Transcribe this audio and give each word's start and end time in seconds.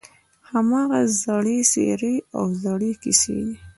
هماغه 0.49 1.01
زړې 1.23 1.57
څېرې 1.71 2.15
او 2.37 2.45
زړې 2.63 2.91
کیسې 3.01 3.35
دي. 3.47 3.53